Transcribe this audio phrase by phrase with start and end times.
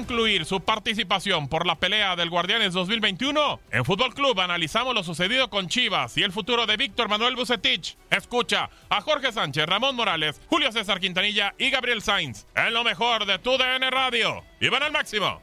[0.00, 5.50] Concluir su participación por la pelea del Guardianes 2021, en Fútbol Club analizamos lo sucedido
[5.50, 7.98] con Chivas y el futuro de Víctor Manuel Bucetich.
[8.08, 13.26] Escucha a Jorge Sánchez, Ramón Morales, Julio César Quintanilla y Gabriel Sainz en lo mejor
[13.26, 14.42] de tu DN Radio.
[14.58, 15.42] ¡Y van al máximo!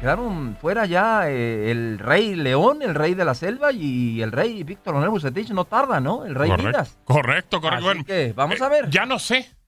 [0.00, 4.64] Quedaron fuera ya eh, el rey León, el rey de la selva y el rey
[4.64, 5.50] Víctor Manuel Bucetich.
[5.50, 6.24] No tarda, ¿no?
[6.24, 6.98] El rey Correcto, Midas.
[7.04, 7.90] correcto, correcto.
[7.90, 8.90] Así que vamos eh, a ver.
[8.90, 9.59] Ya no sé.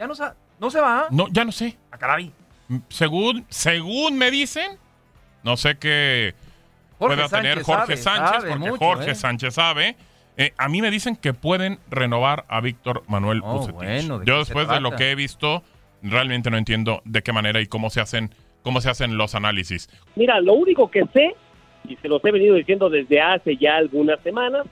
[0.00, 0.14] Ya no,
[0.58, 1.08] no se va.
[1.10, 1.76] No, ya no sé.
[1.90, 2.32] A caray.
[2.88, 4.78] Según, según me dicen,
[5.42, 6.34] no sé qué
[6.98, 9.14] Jorge pueda tener Jorge sabe, Sánchez, sabe porque mucho, Jorge ¿eh?
[9.14, 9.96] Sánchez sabe.
[10.38, 13.74] Eh, a mí me dicen que pueden renovar a Víctor Manuel Oh, Bucetich.
[13.74, 15.62] bueno, ¿de Yo después de lo que he visto,
[16.02, 19.90] realmente no entiendo de qué manera y cómo se hacen, cómo se hacen los análisis.
[20.16, 21.34] Mira, lo único que sé,
[21.86, 24.66] y se los he venido diciendo desde hace ya algunas semanas,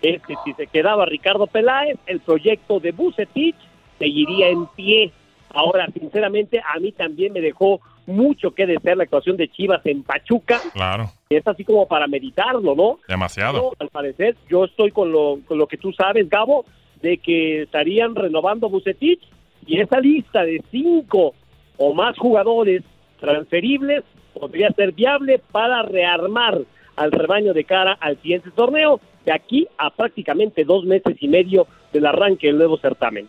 [0.00, 3.54] es que si se quedaba Ricardo Peláez, el proyecto de Bucetich
[4.02, 5.12] seguiría en pie.
[5.50, 10.02] Ahora, sinceramente, a mí también me dejó mucho que desear la actuación de Chivas en
[10.02, 10.60] Pachuca.
[10.72, 12.98] Claro, Es así como para meditarlo, ¿no?
[13.06, 13.52] demasiado.
[13.52, 16.64] Pero, al parecer, yo estoy con lo, con lo que tú sabes, Gabo,
[17.00, 19.20] de que estarían renovando Bucetich
[19.66, 21.34] y esa lista de cinco
[21.76, 22.82] o más jugadores
[23.20, 24.02] transferibles
[24.34, 26.60] podría ser viable para rearmar
[26.96, 31.66] al rebaño de cara al siguiente torneo, de aquí a prácticamente dos meses y medio
[31.92, 33.28] del arranque del nuevo certamen.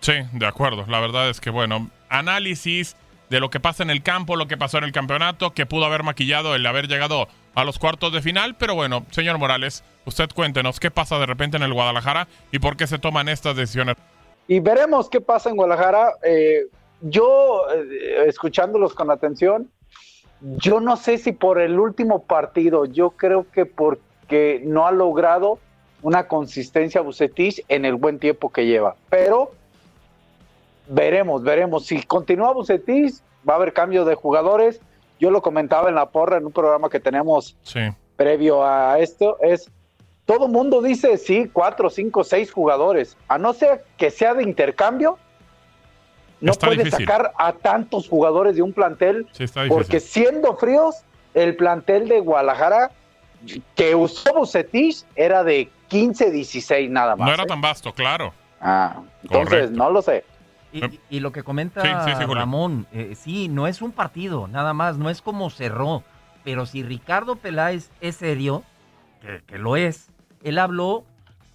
[0.00, 0.84] Sí, de acuerdo.
[0.88, 2.96] La verdad es que, bueno, análisis
[3.30, 5.84] de lo que pasa en el campo, lo que pasó en el campeonato, que pudo
[5.84, 8.56] haber maquillado el haber llegado a los cuartos de final.
[8.56, 12.76] Pero bueno, señor Morales, usted cuéntenos qué pasa de repente en el Guadalajara y por
[12.76, 13.96] qué se toman estas decisiones.
[14.46, 16.14] y veremos qué pasa en Guadalajara.
[16.22, 16.66] Eh,
[17.02, 19.70] yo, eh, escuchándolos con atención,
[20.40, 25.58] yo no sé si por el último partido, yo creo que porque no ha logrado
[26.00, 28.96] una consistencia Bucetich en el buen tiempo que lleva.
[29.10, 29.52] Pero
[30.88, 31.86] veremos, veremos.
[31.86, 33.14] Si continúa Bucetich,
[33.48, 34.80] va a haber cambio de jugadores.
[35.20, 37.80] Yo lo comentaba en la porra en un programa que tenemos Sí,
[38.16, 39.70] previo a esto es
[40.26, 43.16] todo mundo dice sí, cuatro, cinco, seis jugadores.
[43.28, 45.18] A no ser que sea de intercambio,
[46.40, 47.06] no Está puede difícil.
[47.06, 49.26] sacar a tantos jugadores de un plantel.
[49.32, 49.46] sí.
[49.68, 50.96] Porque siendo fríos,
[51.34, 52.90] el plantel de Guadalajara
[53.74, 57.26] que usó Bucetich era de 15, 16 nada más.
[57.26, 57.46] no era ¿eh?
[57.46, 58.32] tan vasto, claro.
[58.60, 59.76] Ah, entonces, Correcto.
[59.76, 60.24] no lo sé.
[60.72, 62.34] Y, y- y lo que comenta Sí, sí, sí, Julio.
[62.42, 66.02] Ramón, eh, sí, no es un partido, nada más, no es como cerró.
[66.44, 68.62] Pero si Ricardo Peláez es serio,
[69.20, 70.10] que, que lo es,
[70.42, 71.04] él habló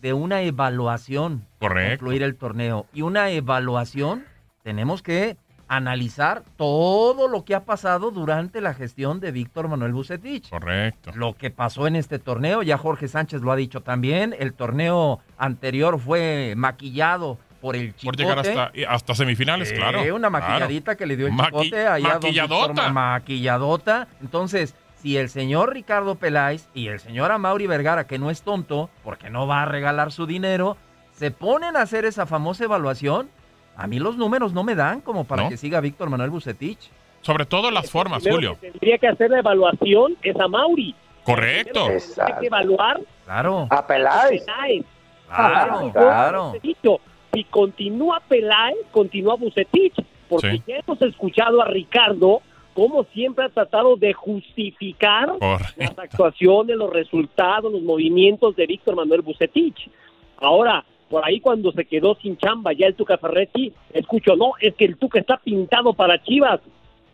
[0.01, 1.91] de una evaluación para Correcto.
[1.99, 2.85] concluir el torneo.
[2.93, 4.25] Y una evaluación,
[4.63, 5.37] tenemos que
[5.69, 10.49] analizar todo lo que ha pasado durante la gestión de Víctor Manuel Bucetich.
[10.49, 11.11] Correcto.
[11.15, 15.19] Lo que pasó en este torneo, ya Jorge Sánchez lo ha dicho también, el torneo
[15.37, 18.23] anterior fue maquillado por el Por Chicote.
[18.23, 19.99] llegar hasta, y hasta semifinales, claro.
[20.03, 20.45] Eh, una claro.
[20.45, 22.89] maquilladita que le dio el Maqui- chicote allá maquilladota.
[22.91, 24.07] Maquilladota.
[24.21, 28.89] Entonces, si el señor Ricardo Peláez y el señor Amauri Vergara, que no es tonto,
[29.01, 30.75] porque no va a regalar su dinero,
[31.13, 33.29] se ponen a hacer esa famosa evaluación,
[33.77, 35.49] a mí los números no me dan como para ¿No?
[35.49, 36.91] que siga Víctor Manuel Bucetich.
[37.21, 38.57] Sobre todo las formas, Julio.
[38.59, 40.93] que tendría que hacer la evaluación es a Mauri.
[41.23, 41.85] Correcto.
[41.87, 44.43] Hay que evaluar Claro, A Peláez.
[44.43, 44.85] Peláez.
[45.29, 46.53] claro, Yo claro.
[47.33, 49.93] Si continúa Peláez, continúa Bucetich,
[50.29, 50.63] porque Sí.
[50.67, 52.41] ya hemos escuchado a Ricardo
[52.73, 55.73] como siempre ha tratado de justificar Correcto.
[55.77, 59.89] las actuaciones, los resultados, los movimientos de Víctor Manuel Bucetich.
[60.37, 64.73] Ahora, por ahí cuando se quedó sin chamba ya el Tuca Ferretti, escucho, no, es
[64.73, 66.61] que el Tuca está pintado para Chivas.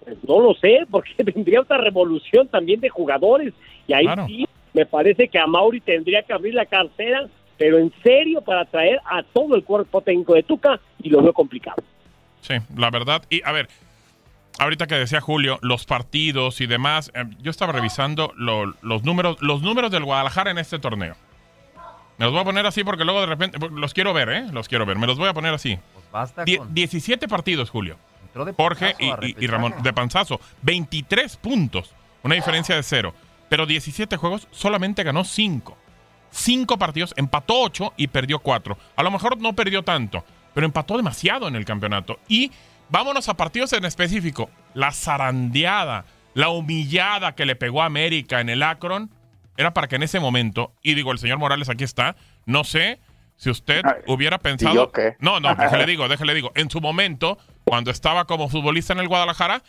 [0.05, 3.53] Pues no lo sé, porque vendría otra revolución también de jugadores.
[3.85, 4.27] Y ahí Claro.
[4.27, 7.27] sí, me parece que a Mauri tendría que abrir la cartera,
[7.59, 11.33] pero en serio para traer a todo el cuerpo técnico de Tuca y lo veo
[11.33, 11.83] complicado.
[12.41, 13.21] Sí, la verdad.
[13.29, 13.69] Y a ver,
[14.59, 19.37] ahorita que decía Julio, los partidos y demás, eh, yo estaba revisando lo- los números,
[19.41, 21.15] los números del Guadalajara en este torneo.
[22.17, 24.45] Me los voy a poner así porque luego de repente los quiero ver, ¿eh?
[24.51, 24.97] Los quiero ver.
[24.97, 25.77] Me los voy a poner así.
[25.93, 26.73] Pues basta Die- con...
[26.73, 27.97] 17 partidos, Julio.
[28.23, 29.47] entró de Jorge y.
[29.47, 30.39] Ramón de panzazo.
[30.63, 31.93] 23 puntos.
[32.23, 33.13] Una diferencia de cero.
[33.47, 35.77] Pero 17 juegos, solamente ganó 5.
[36.31, 38.77] 5 partidos, empató 8 y perdió 4.
[38.95, 40.23] A lo mejor no perdió tanto,
[40.53, 42.19] pero empató demasiado en el campeonato.
[42.27, 42.51] Y
[42.89, 44.49] vámonos a partidos en específico.
[44.73, 49.09] La zarandeada, la humillada que le pegó a América en el Akron,
[49.57, 52.15] era para que en ese momento, y digo, el señor Morales aquí está,
[52.45, 52.99] no sé
[53.35, 54.73] si usted hubiera ¿y pensado...
[54.73, 55.15] yo qué?
[55.19, 56.51] No, no, déjale digo, déjale digo.
[56.55, 59.63] En su momento, cuando estaba como futbolista en el Guadalajara,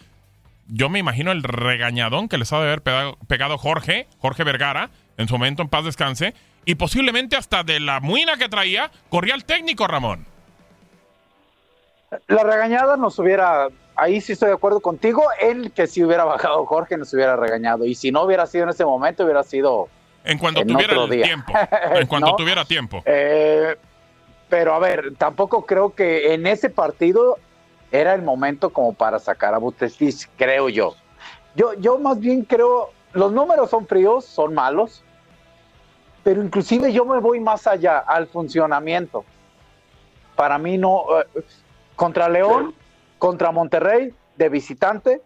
[0.66, 5.28] yo me imagino el regañadón que les ha de haber pegado Jorge, Jorge Vergara, en
[5.28, 6.34] su momento en paz descanse,
[6.64, 10.26] y posiblemente hasta de la muina que traía, corría el técnico Ramón.
[12.26, 16.66] La regañada nos hubiera, ahí sí estoy de acuerdo contigo, en que si hubiera bajado
[16.66, 17.84] Jorge nos hubiera regañado.
[17.84, 19.88] Y si no hubiera sido en ese momento, hubiera sido
[20.24, 21.24] En cuanto En tuviera otro el día.
[21.24, 21.52] tiempo.
[21.94, 22.36] En cuanto ¿No?
[22.36, 23.02] tuviera tiempo.
[23.06, 23.76] Eh,
[24.48, 27.38] pero a ver, tampoco creo que en ese partido
[27.92, 30.96] era el momento como para sacar a Bucetich, creo yo.
[31.54, 35.04] Yo, yo más bien creo, los números son fríos, son malos,
[36.22, 39.25] pero inclusive yo me voy más allá al funcionamiento.
[40.37, 41.43] Para mí no, eh,
[41.96, 42.75] contra León,
[43.19, 45.22] contra Monterrey de visitante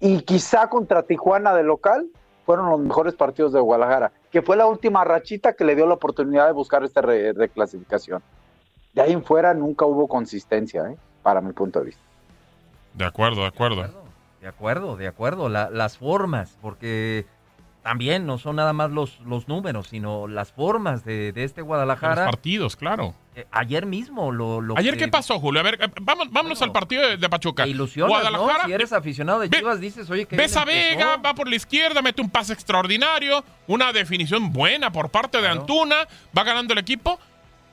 [0.00, 2.06] y quizá contra Tijuana de local,
[2.44, 5.94] fueron los mejores partidos de Guadalajara, que fue la última rachita que le dio la
[5.94, 8.22] oportunidad de buscar esta re- reclasificación.
[8.92, 10.96] De ahí en fuera nunca hubo consistencia, ¿eh?
[11.22, 12.02] para mi punto de vista.
[12.92, 13.86] De acuerdo, de acuerdo.
[14.42, 15.48] De acuerdo, de acuerdo.
[15.48, 17.24] La- las formas, porque
[17.84, 21.68] también no son nada más los, los números, sino las formas de, de este Los
[21.68, 22.24] Guadalajara.
[22.24, 23.14] partidos, claro.
[23.36, 25.60] Eh, ayer mismo lo, lo Ayer, que- ¿qué pasó, Julio?
[25.60, 27.64] A ver, eh, vamos, vámonos Bueno, al partido de, de Pachuca.
[27.64, 28.68] Te ilusionas, Guadalajara, ¿no?
[28.68, 31.56] Si eres aficionado de Ve- Chivas, dices, oye, que Ves a Vega, va por la
[31.56, 35.60] izquierda, mete un pase extraordinario, una definición buena por parte de Claro.
[35.60, 37.20] Antuna, va ganando el equipo.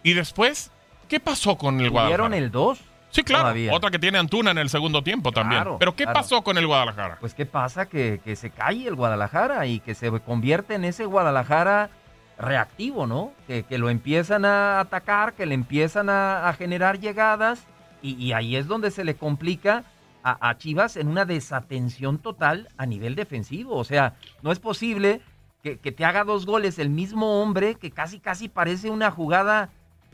[0.04, 0.72] Y después,
[1.08, 2.38] ¿qué pasó con el Tuvieron Guadalajara?
[2.38, 2.80] el 2.
[3.12, 3.74] Sí, claro, todavía.
[3.74, 5.62] otra que tiene Antuna en el segundo tiempo también.
[5.62, 6.20] Claro, Pero ¿qué claro.
[6.20, 7.18] pasó con el Guadalajara?
[7.20, 11.06] Pues qué pasa que, que se cae el Guadalajara y que se convierte en ese
[11.06, 11.90] Guadalajara
[12.38, 13.34] reactivo, ¿no?
[13.48, 17.66] Que, que lo empiezan a atacar, que le empiezan a, a generar llegadas
[18.02, 19.84] y, y ahí es donde se le complica
[20.24, 23.76] a, a Chivas en una desatención total a nivel defensivo.
[23.76, 25.22] O sea, no es posible
[25.64, 29.70] que, que te haga dos goles el mismo hombre que casi casi parece una jugada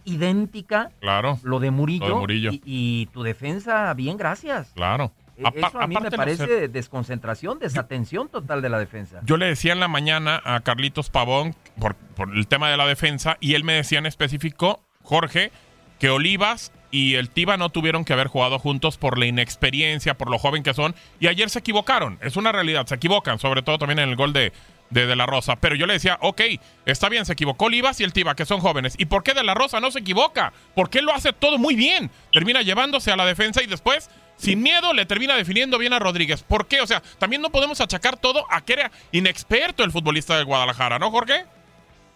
[0.08, 2.52] idéntica, Claro, lo de Murillo, Lo de Murillo.
[2.52, 4.72] Y, y tu defensa, bien, gracias.
[4.74, 5.12] claro.
[5.38, 9.20] E- Eso a mí me parece desconcentración, desatención total de la defensa.
[9.24, 12.88] Yo le decía en la mañana a Carlitos Pavón por, por el tema de la
[12.88, 15.52] defensa y él me decía en específico, Jorge,
[16.00, 20.32] que Olivas y el Tiba no tuvieron que haber jugado juntos por la inexperiencia, por
[20.32, 20.96] lo joven que son.
[21.20, 24.34] Y ayer se equivocaron, es una realidad, se equivocan, sobre todo también en el gol
[24.34, 24.54] de,
[24.90, 25.56] de De La Rosa.
[25.58, 26.42] Pero yo le decía, ok,
[26.86, 28.96] está bien, se equivocó Olivas y el Tiba, que son jóvenes.
[28.98, 30.54] ¿Y por qué De La Rosa no se equivoca?
[30.76, 32.10] Porque él lo hace todo muy bien.
[32.32, 36.44] Termina llevándose a la defensa y después, sin miedo, le termina definiendo bien a Rodríguez.
[36.44, 36.82] ¿Por qué?
[36.82, 41.00] O sea, también no podemos achacar todo a que era inexperto el futbolista de Guadalajara,
[41.00, 41.46] ¿no, Jorge?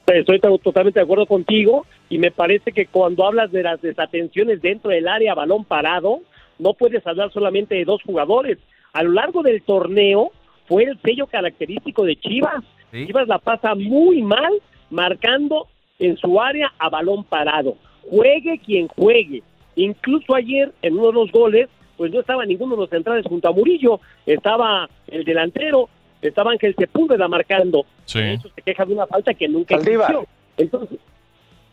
[0.08, 4.62] Estoy to- totalmente de acuerdo contigo y me parece que cuando hablas de las desatenciones
[4.62, 6.20] dentro del área balón parado,
[6.60, 8.58] no puedes hablar solamente de dos jugadores.
[8.94, 10.32] A lo largo del torneo
[10.72, 12.63] fue el sello característico de Chivas.
[12.94, 13.06] Sí.
[13.06, 14.54] Chivas la pasa muy mal
[14.90, 15.68] marcando
[16.00, 17.75] en su área a balón parado.
[18.10, 19.44] Juegue quien juegue.
[19.75, 23.50] Incluso ayer en uno de los goles, pues no estaba ninguno de los centrales junto
[23.50, 25.90] a Murillo, estaba el delantero,
[26.22, 27.86] estaba Ángel Sepúlveda marcando.
[28.06, 28.20] Sí.
[28.20, 30.10] De hecho, se queja de una falta que nunca Saldívar.
[30.12, 30.30] existió.
[30.56, 31.00] Entonces,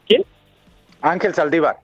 [0.08, 0.24] ¿quién?
[1.02, 1.76] Ángel Saldívar.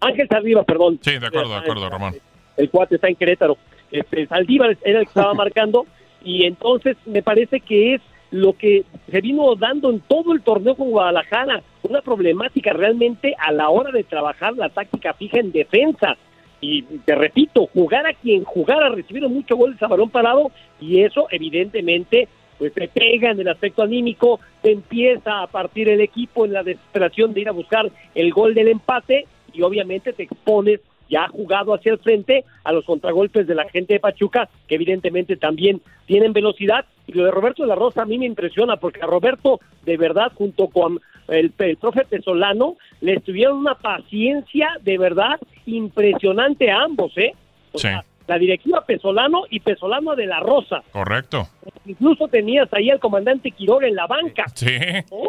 [0.00, 0.98] Ángel Saldívar, perdón.
[1.02, 2.14] Sí, de acuerdo, de acuerdo, Ramón.
[2.56, 3.58] El cuate está en Querétaro.
[3.90, 5.86] Este, Saldívar era el que estaba marcando
[6.24, 8.00] y entonces me parece que es
[8.30, 13.52] lo que se vino dando en todo el torneo con Guadalajara, una problemática realmente a
[13.52, 16.16] la hora de trabajar la táctica fija en defensa.
[16.60, 20.50] Y te repito, jugar a quien jugara, recibieron muchos goles a balón parado
[20.80, 22.26] y eso evidentemente
[22.58, 26.62] pues te pega en el aspecto anímico, te empieza a partir el equipo en la
[26.62, 30.80] desesperación de ir a buscar el gol del empate y obviamente te expones
[31.14, 34.74] ya ha jugado hacia el frente a los contragolpes de la gente de Pachuca, que
[34.74, 36.84] evidentemente también tienen velocidad.
[37.06, 39.96] Y lo de Roberto de la Rosa a mí me impresiona, porque a Roberto, de
[39.96, 46.82] verdad, junto con el, el profe Pesolano, le tuvieron una paciencia de verdad impresionante a
[46.82, 47.32] ambos, ¿eh?
[47.72, 47.88] O Sí.
[47.88, 50.82] sea, la directiva Pesolano y Pesolano de la Rosa.
[50.92, 51.46] Correcto.
[51.86, 54.44] Incluso tenías ahí al comandante Quiroga en la banca.
[54.54, 54.66] Sí.
[55.10, 55.28] ¿no?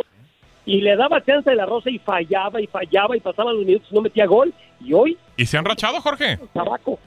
[0.66, 3.88] Y le daba chance de la Rosa y fallaba y fallaba y pasaban los minutos
[3.92, 4.54] y no metía gol.
[4.84, 6.40] Y hoy, ¿Y se han rachado, Jorge?
[6.54, 7.00] tabaco.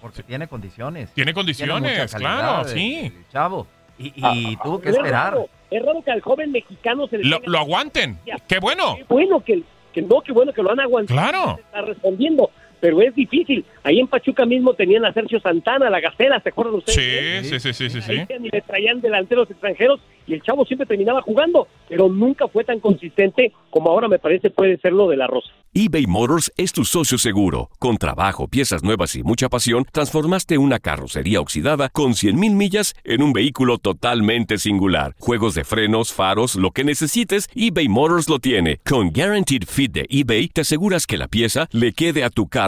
[0.00, 1.10] Porque tiene condiciones.
[1.12, 2.96] Tiene Tiene condiciones, calidad claro, el- sí.
[3.16, 3.66] el chavo.
[3.98, 5.32] Y, y Ah, tuvo que es esperar.
[5.34, 8.18] raro, es raro que al joven mexicano se le Lo, lo aguanten.
[8.46, 8.94] Qué bueno.
[8.96, 11.18] Qué bueno que, que no, qué bueno que lo han aguantado.
[11.20, 11.54] Claro.
[11.56, 13.64] Se Está respondiendo, pero es difícil.
[13.82, 17.48] Ahí en Pachuca mismo tenían a Sergio Santana, la Gacela, ¿se acuerdan ustedes?
[17.48, 21.22] Sí, sí, sí, sí, sí, ni le traían delanteros extranjeros y el chavo siempre terminaba
[21.22, 25.26] jugando, pero nunca fue tan consistente como ahora me parece puede ser lo de la
[25.26, 25.50] Rosa.
[25.72, 27.70] eBay Motors es tu socio seguro.
[27.78, 33.22] Con trabajo, piezas nuevas y mucha pasión, transformaste una carrocería oxidada con 100.000 millas en
[33.22, 35.14] un vehículo totalmente singular.
[35.18, 38.80] Juegos de frenos, faros, lo que necesites, eBay Motors lo tiene.
[38.84, 42.67] Con Guaranteed Fit de eBay, te aseguras que la pieza le quede a tu carro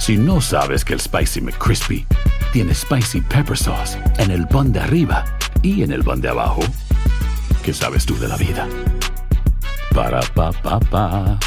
[0.00, 2.06] Si no sabes que el Spicy McCrispy
[2.52, 5.24] tiene Spicy Pepper Sauce en el pan de arriba
[5.62, 6.62] y en el pan de abajo,
[7.62, 8.66] ¿qué sabes tú de la vida?
[9.94, 11.38] Para, pa, pa, pa.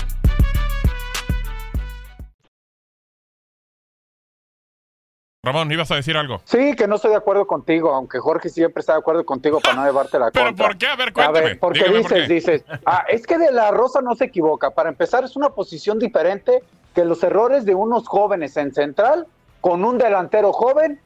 [5.46, 6.42] Ramón, ibas a decir algo.
[6.46, 9.76] Sí, que no estoy de acuerdo contigo, aunque Jorge siempre está de acuerdo contigo para
[9.76, 10.68] no llevarte la ¿Pero contra.
[10.68, 10.88] por qué?
[10.88, 11.40] A ver, A cuéntame.
[11.42, 14.70] ver, porque Dígame dices, por dices, ah, es que de la Rosa no se equivoca.
[14.72, 19.28] Para empezar, es una posición diferente que los errores de unos jóvenes en central
[19.62, 21.00] con un delantero joven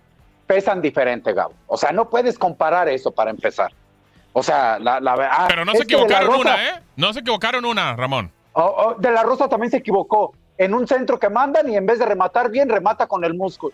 [0.45, 1.53] pesan diferente, Gabo.
[1.67, 3.71] O sea, no puedes comparar eso para empezar.
[4.33, 6.81] O sea, la, la ah, Pero no se equivocaron Rosa- una, ¿eh?
[6.95, 8.31] No se equivocaron una, Ramón.
[8.53, 10.33] Oh, oh, de la Rosa también se equivocó.
[10.57, 13.73] En un centro que mandan y en vez de rematar bien, remata con el músculo.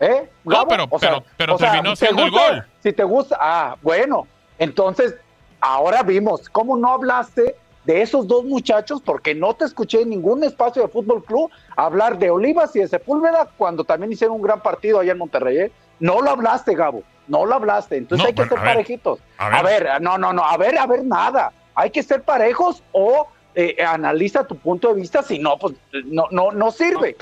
[0.00, 0.28] ¿Eh?
[0.44, 0.68] No, Gabo?
[0.68, 2.66] pero- O sea- pero- pero o sea, terminó ¿te siendo el gol.
[2.82, 4.26] Si te gusta, ah, bueno.
[4.58, 5.14] Entonces,
[5.60, 10.42] ahora vimos cómo no hablaste de esos dos muchachos porque no te escuché en ningún
[10.44, 14.60] espacio de Fútbol Club hablar de Olivas y de Sepúlveda cuando también hicieron un gran
[14.62, 15.58] partido allá en Monterrey.
[15.58, 15.72] ¿eh?
[16.00, 17.02] No lo hablaste, Gabo.
[17.28, 17.96] No lo hablaste.
[17.96, 19.18] Entonces No, hay que ser ver, parejitos.
[19.38, 19.88] a A ver.
[20.00, 20.44] no, no, no.
[20.44, 21.52] A ver, a ver, nada.
[21.74, 25.22] Hay que ser parejos o eh, analiza tu punto de vista.
[25.22, 25.74] Si no, pues
[26.06, 27.16] no, no, no sirve.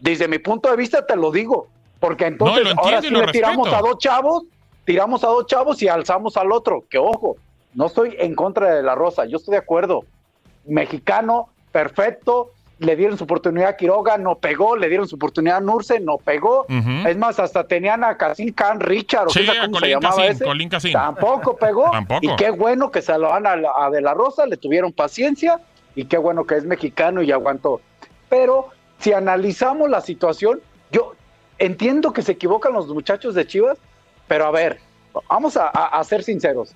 [0.00, 1.68] Desde mi punto de vista te lo digo.
[2.00, 4.44] Porque entonces ahora sí le tiramos a dos chavos,
[4.84, 6.84] tiramos a dos chavos y alzamos al otro.
[6.88, 7.36] Que ojo,
[7.78, 9.24] no estoy en contra de la Rosa.
[9.24, 10.04] Yo estoy de acuerdo.
[10.66, 12.50] Mexicano, perfecto.
[12.80, 14.76] Le dieron su oportunidad a Quiroga, no pegó.
[14.76, 16.64] Le dieron su oportunidad a Nurse, no pegó.
[17.06, 20.44] Es más, hasta tenían a Casim Khan Richard, o Sí, cómo se llamaba ese.
[20.92, 21.90] Tampoco pegó.
[21.92, 22.20] Tampoco.
[22.22, 25.60] Y qué bueno que se lo dan a, a De La Rosa, le tuvieron paciencia
[25.96, 27.80] y qué bueno que es mexicano y aguantó.
[28.28, 28.68] Pero
[29.00, 30.60] si analizamos la situación,
[30.92, 31.14] yo
[31.58, 33.78] entiendo que se equivocan los muchachos de Chivas,
[34.28, 34.78] pero a ver,
[35.28, 36.74] vamos a, a- a ser sinceros.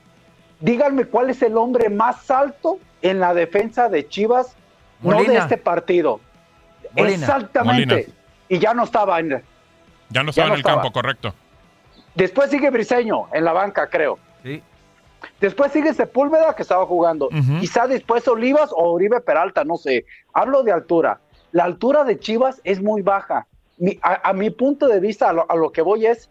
[0.62, 4.56] Díganme cuál es el hombre más alto en la defensa de Chivas,
[5.02, 6.20] no de este partido.
[6.92, 7.14] Molina.
[7.14, 7.94] Exactamente.
[7.94, 8.12] Molina.
[8.48, 9.42] Y ya no estaba en,
[10.10, 10.82] Ya no estaba no en el estaba.
[10.82, 11.34] campo, correcto.
[12.14, 14.18] Después sigue Briseño en la banca, creo.
[14.44, 14.62] Sí.
[15.40, 17.28] Después sigue Sepúlveda, que estaba jugando.
[17.60, 20.04] Quizá después Olivas o Oribe Peralta, no sé.
[20.32, 21.20] Hablo de altura.
[21.52, 23.46] La altura de Chivas es muy baja.
[23.78, 26.30] Mi- a, a mi punto de vista, a lo, a lo que voy es,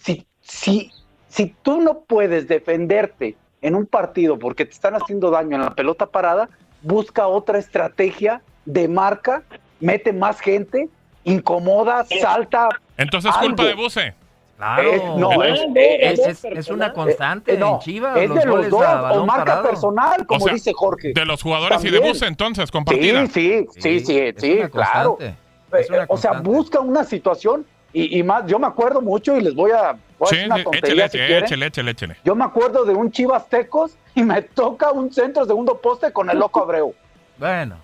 [0.00, 0.92] si, si,
[1.28, 5.74] Si tú no puedes defenderte en un partido porque te están haciendo daño en la
[5.74, 6.48] pelota parada,
[6.82, 9.42] busca otra estrategia de marca,
[9.80, 10.88] mete más gente,
[11.24, 12.68] incomoda, salta.
[12.96, 13.76] Entonces es culpa algo.
[13.76, 14.14] de Buse.
[14.56, 14.90] Claro.
[14.90, 18.16] Es- no, es- es, es- una constante Eh, no, en Chivas.
[18.18, 18.82] es los de los goles dos,
[19.12, 19.68] o marca parado.
[19.68, 21.12] personal, como O sea, dice Jorge.
[21.12, 22.12] De los jugadores y de También.
[22.12, 23.26] Buse, entonces, compartida.
[23.26, 25.16] Sí, sí, sí, sí, es sí, una claro.
[25.16, 25.36] constante,
[25.80, 29.36] es una Eh, o sea, busca una situación y, y más, yo me acuerdo mucho
[29.36, 29.96] y les voy a,
[30.30, 31.44] Sí, decir una tontería échale, si échale, quieren.
[31.44, 32.16] échale, échale, échale.
[32.24, 36.30] Yo me acuerdo de un Chivas Tecos y me toca un centro segundo poste con
[36.30, 36.94] el loco Abreu.
[37.38, 37.76] Bueno,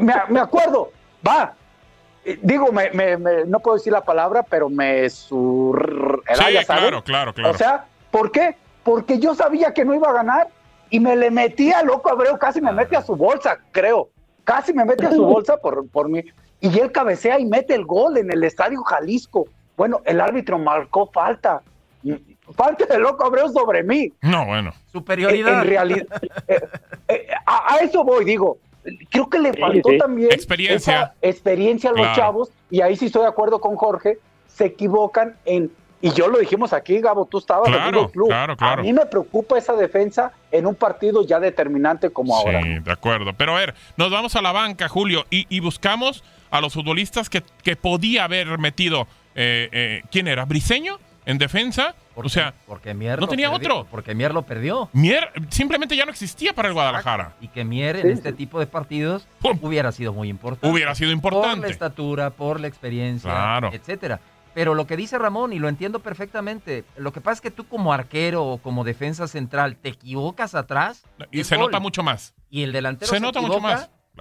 [0.00, 0.92] Me, me acuerdo,
[1.26, 1.54] va.
[2.24, 6.22] Eh, Digo, me, me- me- no puedo decir la palabra, pero me sur...
[6.34, 7.50] Sí, ya claro, claro, claro.
[7.50, 8.56] O sea, ¿por qué?
[8.84, 10.48] Porque yo sabía que no iba a ganar
[10.90, 14.10] y me le metí a loco Abreu, casi me mete a su bolsa, creo.
[14.44, 16.22] Casi me mete a su bolsa por, por mí.
[16.60, 19.46] Y él cabecea y mete el gol en el Estadio Jalisco.
[19.76, 21.62] Bueno, el árbitro marcó falta.
[22.56, 24.12] Falta de loco Abreu sobre mí.
[24.22, 24.72] no, bueno.
[24.92, 25.62] superioridad.
[25.62, 26.06] En realidad,
[26.46, 26.60] eh,
[27.08, 28.58] eh, a, a eso voy, digo.
[29.10, 29.98] Creo que le faltó sí.
[29.98, 30.94] también Experiencia.
[31.02, 32.14] esa experiencia a los Claro.
[32.16, 36.38] chavos, y ahí sí estoy de acuerdo con Jorge, se equivocan en, y yo lo
[36.38, 38.28] dijimos aquí, Gabo, tú estabas en el club.
[38.28, 38.82] claro, claro.
[38.82, 42.62] A mí me preocupa esa defensa en un partido ya determinante como ahora.
[42.62, 43.32] Sí, de acuerdo.
[43.36, 47.28] Pero a ver, nos vamos a la banca, Julio, y, y buscamos a los futbolistas
[47.28, 49.08] que, que podía haber metido.
[49.36, 50.44] Eh, eh, ¿Quién era?
[50.44, 50.98] ¿Briseño?
[51.26, 51.94] ¿En defensa?
[52.14, 53.88] Porque- o sea, porque Mier no tenía perdió, otro.
[53.90, 54.88] Porque Mier lo perdió.
[54.92, 57.34] Mier simplemente ya no existía para el Guadalajara.
[57.40, 59.58] Y que Mier en este tipo de partidos Pum.
[59.60, 60.68] hubiera sido muy importante.
[60.72, 61.70] Hubiera sido Por la importante.
[61.72, 63.70] estatura, por la experiencia, Claro.
[63.72, 64.20] etcétera.
[64.54, 67.66] Pero lo que dice Ramón, y lo entiendo perfectamente, lo que pasa es que tú
[67.68, 71.66] como arquero o como defensa central te equivocas atrás Y se gol.
[71.66, 72.32] nota mucho más.
[72.48, 73.74] y el delantero se se, nota mucho equivoca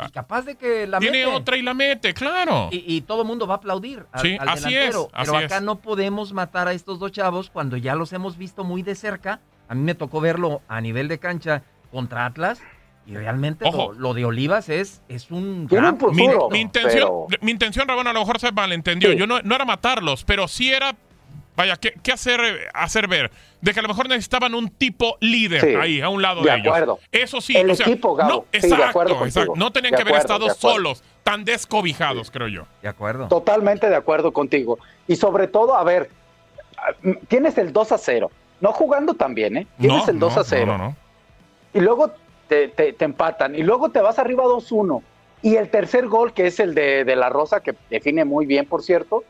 [0.07, 1.35] y capaz de que la Tiene mete.
[1.37, 2.69] otra y la mete, claro.
[2.71, 5.01] Y, y todo el mundo va a aplaudir al, Sí, al así delantero.
[5.07, 5.61] es, así pero acá es.
[5.63, 9.39] no podemos matar a estos dos chavos cuando ya los hemos visto muy de cerca.
[9.69, 12.59] A mí me tocó verlo a nivel de cancha contra Atlas.
[13.07, 17.51] Y realmente lo, lo de Olivas es, es un gran futuro, Mi, intención, pero- mi
[17.51, 19.11] intención, Rabón, a lo mejor se malentendió.
[19.11, 19.15] Sí.
[19.17, 20.95] Yo no, no era matarlos, pero sí era,
[21.55, 22.39] vaya, ¿qué, qué hacer,
[22.73, 23.31] hacer ver?
[23.61, 26.51] De que a lo mejor necesitaban un tipo líder Sí, ahí, a un lado de
[26.51, 26.67] de, ellos.
[26.67, 26.99] acuerdo.
[27.11, 28.29] Eso sí, El o sea, equipo, Gabo.
[28.29, 29.53] no, Sí, de exacto, exacto.
[29.55, 30.75] No tenían De que haber acuerdo, estado de acuerdo.
[30.75, 32.63] solos, tan descobijados, creo yo.
[32.81, 33.27] De acuerdo.
[33.27, 34.77] Totalmente de acuerdo contigo.
[35.07, 36.09] Y sobre todo, a ver,
[37.27, 38.31] tienes el 2 a 0.
[38.61, 39.67] No jugando también, ¿eh?
[39.79, 40.65] Tienes No, el 2 no, a 0.
[40.65, 40.95] No, no, no.
[41.73, 42.11] y luego
[42.47, 45.01] te, te- te empatan y luego te vas arriba 2-1
[45.41, 48.65] y el tercer gol que es el de, de la Rosa que define muy bien
[48.67, 49.23] por cierto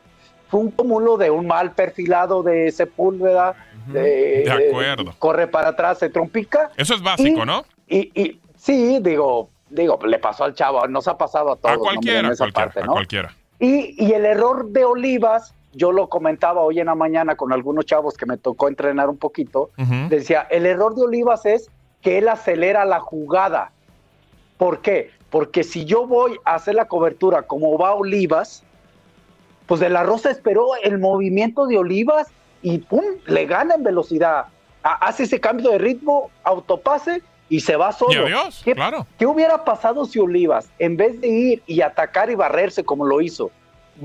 [0.48, 3.54] fue un cúmulo de un mal perfilado de Sepúlveda
[3.88, 5.14] de, De acuerdo.
[5.18, 7.64] corre para atrás se trompica Eso es básico, Y- ¿no?
[7.88, 11.78] y, y sí digo digo le pasó al chavo nos ha pasado a todos A
[11.78, 12.92] cualquiera, en a esa cualquiera, parte, a ¿no?
[12.92, 13.34] cualquiera.
[13.58, 17.86] Y, y el error de Olivas, yo lo comentaba hoy en la mañana con algunos
[17.86, 19.70] chavos que me tocó entrenar un poquito,
[20.08, 21.70] decía, el error de Olivas es
[22.02, 23.70] que él acelera la jugada.
[24.58, 25.10] ¿Por qué?
[25.30, 28.62] Porque si yo voy a hacer la cobertura como va Olivas,
[29.66, 32.28] pues de la Rosa esperó el movimiento de Olivas
[32.62, 33.02] y ¡pum!
[33.26, 34.46] le gana en velocidad.
[34.82, 38.12] Ha- Hace ese cambio de ritmo, autopase y se va solo.
[38.12, 39.06] Y adiós, ¿Qué, claro.
[39.18, 43.20] ¿Qué hubiera pasado si Olivas, en vez de ir y atacar y barrerse como lo
[43.20, 43.50] hizo,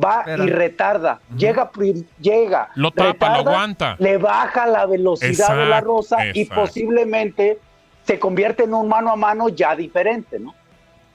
[0.03, 0.43] va Espera.
[0.45, 1.69] y retarda, llega,
[2.19, 3.95] llega, Lo tapa, lo aguanta.
[3.99, 7.59] le baja la velocidad de la rosa y posiblemente
[8.03, 10.55] se convierte en un mano a mano ya diferente, ¿no?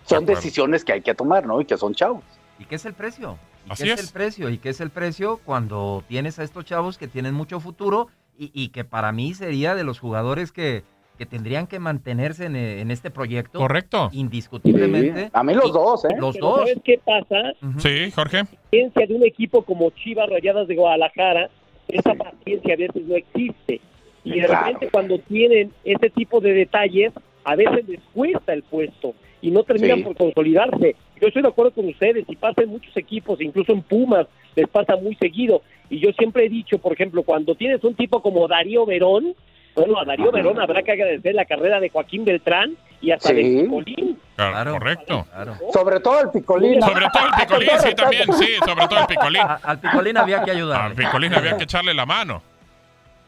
[0.05, 1.61] Son decisiones que hay que tomar, ¿no?
[1.61, 2.23] Y que son chavos.
[2.59, 3.37] ¿Y qué es el precio?
[3.67, 4.01] ¿Y Así qué es.
[4.01, 4.07] es.
[4.09, 4.49] el precio?
[4.51, 8.51] ¿Y qué es el precio cuando tienes a estos chavos que tienen mucho futuro y,
[8.55, 10.85] y que para mí sería de los jugadores que,
[11.19, 13.59] que tendrían que mantenerse en, eh, en este proyecto?
[13.59, 14.11] Correcto.
[14.13, 15.25] Indiscutiblemente.
[15.25, 16.09] Sí, a mí los dos, ¿eh?
[16.19, 16.59] Los Pero dos.
[16.61, 17.53] ¿Sabes qué pasa?
[17.79, 18.45] Sí, Jorge.
[18.45, 21.51] paciencia de un equipo como Chivas Rayadas de Guadalajara,
[21.89, 23.81] esa paciencia a veces no existe.
[24.25, 24.67] Y de Claro.
[24.67, 27.13] repente cuando tienen ese tipo de detalles,
[27.45, 30.05] a veces les cuesta el puesto y no terminan Sí.
[30.05, 30.97] por consolidarse.
[31.21, 34.69] Yo estoy de acuerdo con ustedes, y pasa en muchos equipos, incluso en Pumas, les
[34.69, 35.63] pasa muy seguido.
[35.89, 39.35] Y yo siempre he dicho, por ejemplo, cuando tienes un tipo como Darío Verón,
[39.75, 43.35] bueno, a Darío Verón habrá que agradecer la carrera de Joaquín Beltrán y hasta Sí.
[43.35, 44.19] de Picolín.
[44.35, 44.73] Claro, Claro.
[44.73, 45.27] correcto.
[45.33, 45.55] Claro.
[45.73, 46.81] Sobre todo el picolín.
[46.83, 49.43] Sobre todo el picolín, sí, también, sí, sobre todo el picolín.
[49.43, 50.95] A- al Picolín había que Al ayudar.
[50.95, 52.43] picolín había que echarle la mano.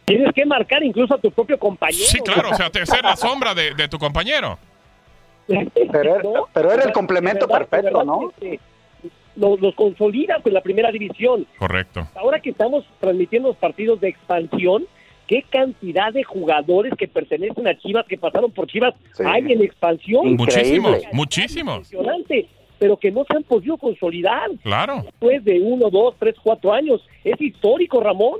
[0.06, 2.04] Tienes que marcar incluso a tu propio compañero.
[2.06, 4.58] Sí, claro, o sea, te ser la sombra de, de tu compañero.
[5.92, 8.32] Pero era- pero era el complemento verdad, perfecto, ¿no?
[8.38, 8.60] que, este,
[9.36, 11.46] Los, los consolidas en la primera división.
[11.58, 12.06] Correcto.
[12.14, 14.86] Ahora que estamos transmitiendo los partidos de expansión,
[15.26, 19.22] qué cantidad de jugadores que pertenecen a Chivas, que pasaron por Chivas, Sí.
[19.26, 20.34] hay en expansión.
[20.34, 21.92] Muchísimos, muchísimos.
[21.92, 25.02] Impresionante, pero que no se han podido consolidar Claro.
[25.04, 27.06] después de uno, dos, tres, cuatro años.
[27.24, 28.38] Es histórico, Ramón.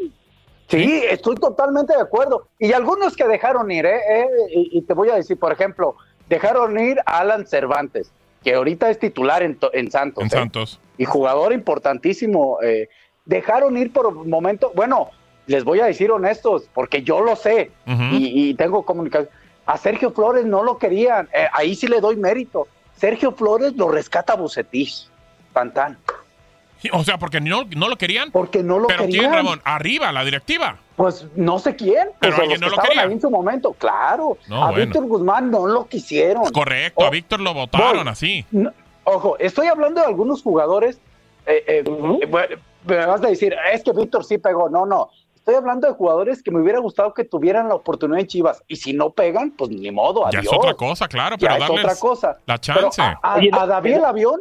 [0.68, 2.48] Sí, estoy totalmente de acuerdo.
[2.58, 3.96] Y algunos que dejaron ir, ¿eh?
[4.10, 4.26] eh
[4.72, 5.96] y, te voy a decir, por ejemplo,
[6.28, 8.10] dejaron ir a Alan Cervantes,
[8.42, 9.58] que ahorita es titular en,
[9.90, 10.22] Santos.
[10.22, 10.30] En ¿eh?
[10.30, 10.80] Santos.
[10.96, 12.58] Y jugador importantísimo.
[12.62, 12.88] Eh,
[13.24, 15.10] dejaron ir por un momento, bueno,
[15.46, 17.70] les voy a decir honestos, porque yo lo sé
[18.12, 19.30] y, tengo comunicación.
[19.66, 22.68] A Sergio Flores no lo querían, ahí sí le doy mérito.
[22.96, 25.08] Sergio Flores lo rescata Bucetich,
[25.52, 25.98] Pantán.
[26.92, 28.30] O sea, porque no, no lo querían.
[28.30, 29.20] Porque no lo ¿Pero querían.
[29.20, 29.60] quién, Ramón?
[29.64, 30.78] Arriba, la directiva.
[30.96, 32.08] Pues no sé quién.
[32.20, 33.02] Pero pues, alguien no lo quería.
[33.02, 34.38] Ahí en su momento, claro.
[34.48, 34.84] No, a bueno.
[34.86, 36.44] Víctor Guzmán no lo quisieron.
[36.50, 38.12] Correcto, a Víctor lo votaron voy.
[38.12, 38.44] así.
[38.50, 38.72] No,
[39.04, 41.00] ojo, estoy hablando de algunos jugadores.
[41.46, 44.68] eh, eh, eh, bueno, me vas a decir, es que Víctor sí pegó.
[44.68, 45.10] No, no.
[45.34, 48.62] Estoy hablando de jugadores que me hubiera gustado que tuvieran la oportunidad en Chivas.
[48.68, 50.52] Y si no pegan, pues ni modo, Ya adiós.
[50.52, 52.38] es otra cosa, claro, Ya pero es darles otra cosa.
[52.44, 53.00] la Pero chance.
[53.02, 53.18] a,
[53.62, 54.40] a David el Avión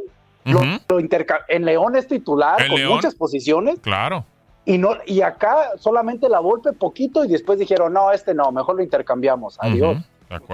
[0.54, 1.00] lo, lo
[1.48, 2.94] en León es titular con León.
[2.96, 4.26] muchas posiciones Claro.
[4.66, 8.76] y no y acá solamente la golpe poquito y después dijeron no este no mejor
[8.78, 9.98] lo intercambiamos adiós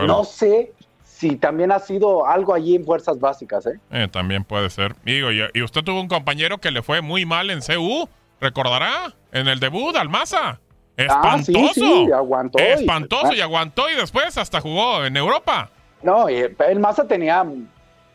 [0.07, 0.71] no sé
[1.03, 4.95] si también ha sido algo allí en fuerzas básicas eh Eh, también puede ser.
[5.05, 8.09] Digo, y, usted tuvo un compañero que le fue muy mal en CU,
[8.41, 9.13] ¿recordará?
[9.31, 10.59] En el debut, Almaza.
[11.09, 11.73] Ah, sí, Espantoso.
[11.73, 15.69] sí, aguantó y- Espantoso y aguantó y después hasta jugó en Europa.
[16.01, 16.35] no y
[16.67, 17.45] el Maza tenía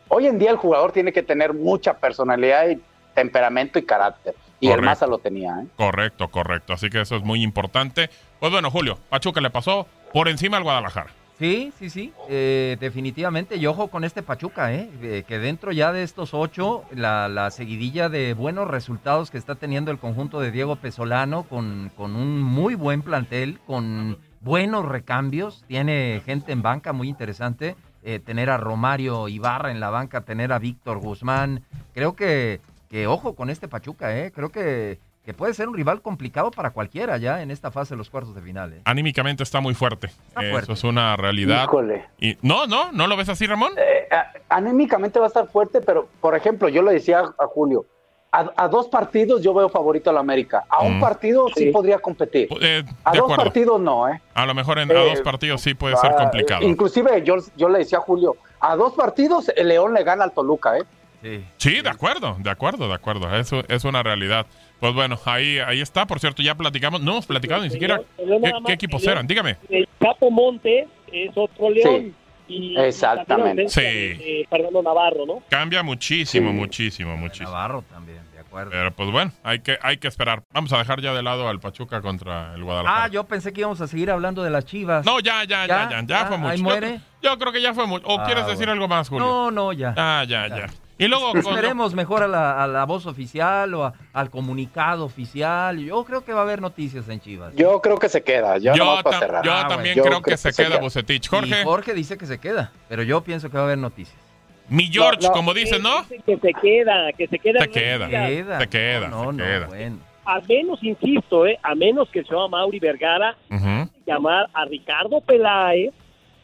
[0.09, 2.79] hoy en día el jugador tiene que tener mucha personalidad y
[3.13, 4.85] temperamento y carácter y el Correcto.
[4.89, 6.73] Maza lo tenía eh Correcto, correcto.
[6.73, 8.09] Así que eso es muy importante.
[8.39, 11.11] Pues bueno, Julio, Pachuca le pasó por encima al Guadalajara.
[11.39, 13.55] Sí, sí, sí, eh, definitivamente.
[13.55, 14.89] Y ojo con este Pachuca, ¿eh?
[15.01, 19.55] Eh, que dentro ya de estos ocho, la, la seguidilla de buenos resultados que está
[19.55, 25.63] teniendo el conjunto de Diego Pesolano con, con un muy buen plantel, con buenos recambios,
[25.67, 27.77] tiene gente en banca muy interesante.
[28.03, 31.63] Eh, tener a Romario Ibarra en la banca, tener a Víctor Guzmán.
[31.93, 34.31] Creo que, que ojo con este Pachuca, ¿eh?
[34.31, 37.97] Creo que, que puede ser un rival complicado para cualquiera ya en esta fase de
[37.97, 38.73] los cuartos de final.
[38.73, 38.81] ¿eh?
[38.85, 40.07] Anímicamente está muy fuerte.
[40.07, 40.73] Está Eso fuerte.
[40.73, 41.63] es una realidad.
[41.65, 43.73] híjole Y, no, no, ¿no lo ves así, Ramón?
[43.77, 44.07] Eh,
[44.47, 47.85] anímicamente va a estar fuerte, pero por ejemplo, yo le decía a Julio,
[48.31, 51.01] a, a dos partidos yo veo favorito a la América, a un Mm.
[51.01, 51.71] partido sí, Sí.
[51.71, 53.43] podría competir, Eh, a dos acuerdo.
[53.43, 54.21] partidos no, ¿eh?
[54.35, 56.63] A lo mejor en, a Eh, dos partidos sí puede ser Ah, complicado.
[56.65, 60.31] Inclusive yo, yo le decía a Julio, a dos partidos el León le gana al
[60.31, 60.83] Toluca, ¿eh?
[61.21, 61.43] Sí.
[61.57, 63.35] Sí, de acuerdo, de acuerdo, de acuerdo.
[63.35, 64.45] Eso es una realidad.
[64.79, 66.05] Pues bueno, ahí, ahí está.
[66.05, 67.01] Por cierto, ya platicamos.
[67.01, 69.27] No hemos platicado ni siquiera qué, qué equipos eran.
[69.27, 69.57] Dígame.
[69.67, 72.15] El Capo Montes es otro León.
[72.49, 73.63] Y, exactamente.
[73.63, 73.81] la Sí.
[73.81, 75.43] de, de Fernando Navarro, ¿no?
[75.49, 76.55] Cambia muchísimo, Sí.
[76.55, 77.49] muchísimo, muchísimo.
[77.51, 78.71] Navarro también, de acuerdo.
[78.71, 80.43] Pero pues bueno, hay que, hay que esperar.
[80.51, 83.03] Vamos a dejar ya de lado al Pachuca contra el Guadalajara.
[83.03, 85.05] Ah, yo pensé que íbamos a seguir hablando de las chivas.
[85.05, 85.89] No, ya, ya, ya, ¿Ya?
[85.89, 86.25] ya, ya, ¿Ya?
[86.25, 86.49] fue mucho.
[86.51, 86.99] ¿Ahí Yo- muere?
[87.21, 88.07] Yo, creo que ya fue mucho.
[88.07, 89.25] ¿O Ah, quieres decir algo más, Julio?
[89.25, 89.93] No, no, ya.
[89.95, 90.55] Ah, ya, ya.
[90.57, 90.67] Ya.
[90.99, 95.79] Y luego Esperemos mejor a la, a la voz oficial o a- al comunicado oficial.
[95.79, 97.55] Yo creo que va a haber noticias en Chivas.
[97.55, 99.43] Yo creo que se queda, yo, yo, tam- cerrar.
[99.45, 100.03] yo Ah, también bueno.
[100.09, 101.25] creo Yo que, se queda Bucetich.
[101.25, 104.19] Y Jorge, Jorge dice que se queda, pero yo pienso que va a haber noticias.
[104.67, 105.33] mi George, No, no.
[105.33, 106.05] como dicen, ¿no?
[106.25, 107.61] Que se queda, que se queda.
[107.61, 108.05] Se queda.
[108.07, 109.65] Mira, Se queda, No, se no, queda.
[109.67, 109.97] bueno.
[110.25, 111.57] A menos, insisto, ¿eh?
[111.63, 113.89] a menos que el señor Mauri Vergara Ujú.
[114.05, 115.91] llamar a Ricardo Peláez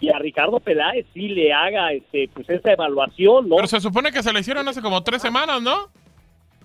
[0.05, 3.55] y a Ricardo Peláez sí le haga este pues esa evaluación, ¿no?
[3.55, 5.89] Pero se supone que se le hicieron hace como tres semanas, ¿no?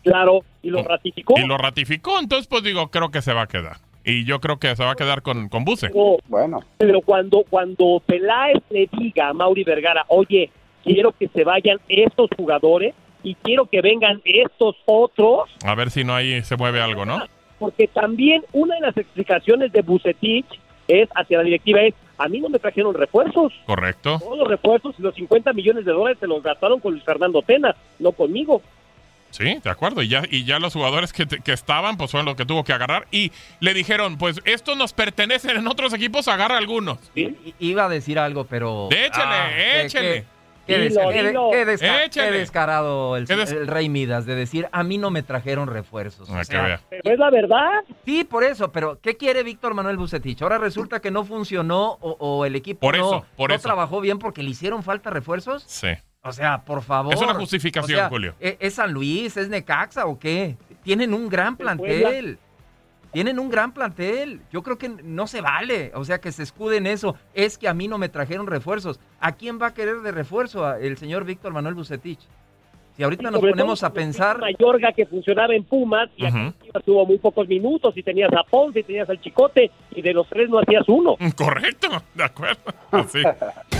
[0.03, 1.35] Claro, y lo ratificó.
[1.39, 3.77] Y lo ratificó, entonces pues digo, creo que se va a quedar.
[4.05, 5.89] Y yo creo que se va a quedar con, con Buse.
[5.89, 10.51] Pero, Bueno, pero cuando cuando Peláez le diga a Mauri Vergara, oye,
[10.85, 16.05] quiero que se vayan estos jugadores y quiero que vengan estos otros, A ver si
[16.05, 17.21] no ahí se mueve algo, ¿no?
[17.61, 20.47] porque también una de las explicaciones de Bucetich
[20.89, 24.19] es hacia la directiva es, a mí no me trajeron refuerzos, Correcto.
[24.21, 27.43] todos los refuerzos y los 50 millones de dólares se los gastaron con Luis Fernando
[27.43, 28.63] Tena, no conmigo.
[29.31, 30.03] Sí, de acuerdo.
[30.03, 32.65] Y ya, y ya los jugadores que, te- que estaban, pues fueron los que tuvo
[32.65, 33.07] que agarrar.
[33.13, 33.31] Y
[33.61, 36.99] le dijeron, pues estos nos pertenecen en otros equipos, agarra algunos.
[37.15, 37.37] ¿sí?
[37.61, 38.89] Iba a decir algo, pero.
[38.91, 40.25] Échale, qué- échale.
[40.67, 41.49] Qué, qué des- Dilo, qué de- dilo.
[41.51, 42.31] qué desca- Échale.
[42.33, 45.69] qué descarado el, Qué des- el Rey Midas de decir, a mí no me trajeron
[45.69, 46.29] refuerzos.
[46.31, 46.81] O Ah, sea.
[46.91, 47.71] Pero es la verdad.
[48.05, 50.41] Sí, por eso, pero ¿qué quiere Víctor Manuel Bucetich?
[50.43, 53.63] Ahora resulta que no funcionó o, o el equipo Por no, eso, por no eso.
[53.69, 55.65] trabajó bien porque le hicieron falta refuerzos.
[55.67, 55.89] Sí.
[56.23, 57.15] O sea, por favor.
[57.15, 58.35] Es una justificación, O sea, Julio.
[58.41, 59.37] ¿e- ¿Es San Luis?
[59.39, 60.57] ¿Es Necaxa o qué?
[60.83, 62.39] Tienen un gran plantel.
[63.13, 64.41] Tienen un gran plantel.
[64.53, 65.91] Yo creo que no se vale.
[65.95, 67.17] O sea, que se escuden eso.
[67.35, 69.01] Es que a mí no me trajeron refuerzos.
[69.21, 70.77] ¿A quién va a querer de refuerzo?
[70.77, 72.21] El señor Víctor Manuel Bucetich.
[72.97, 74.39] Si ahorita nos ponemos a pensar.
[74.39, 76.53] Mayorga que funcionaba en Pumas y aquí
[76.85, 80.29] tuvo muy pocos minutos y tenías a Ponce y tenías al Chicote y de los
[80.29, 81.17] tres no hacías uno.
[81.37, 82.63] Correcto, de acuerdo.
[83.09, 83.23] Sí.